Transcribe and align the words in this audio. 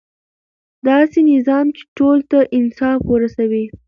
داسې 0.87 1.19
نظام 1.31 1.65
چې 1.77 1.83
ټولو 1.97 2.23
ته 2.31 2.39
انصاف 2.57 2.99
ورسوي. 3.11 3.65